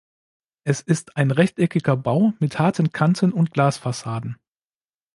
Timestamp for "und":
3.31-3.51